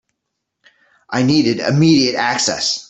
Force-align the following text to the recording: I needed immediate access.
I 1.11 1.21
needed 1.21 1.59
immediate 1.59 2.15
access. 2.15 2.79